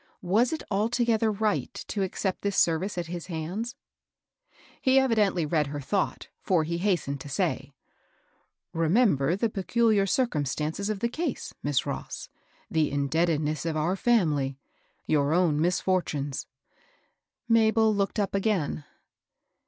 Was 0.23 0.51
it 0.51 0.63
altogether 0.71 1.31
right 1.31 1.71
to 1.89 2.01
accept 2.01 2.41
this 2.41 2.57
service 2.57 2.97
at 2.97 3.05
his 3.05 3.27
hands? 3.27 3.75
He 4.81 4.97
evidently 4.97 5.45
read 5.45 5.67
her 5.67 5.79
thought, 5.79 6.27
for 6.41 6.63
he 6.63 6.79
hastened 6.79 7.21
to 7.21 7.29
say,—" 7.29 7.75
Remember 8.87 9.35
the 9.35 9.47
peculiar 9.47 10.07
circumstances 10.07 10.89
of 10.89 11.01
the 11.01 11.07
case, 11.07 11.53
Miss 11.61 11.85
Ross,— 11.85 12.29
the 12.77 12.89
indebtedness 12.89 13.63
of 13.63 13.77
our 13.77 13.95
family, 13.95 14.49
^ 14.59 14.67
your 15.05 15.33
own 15.33 15.61
misfortunes 15.61 16.47
"—Mabel 17.47 17.93
looked 17.93 18.17
up 18.17 18.33
again. 18.33 18.83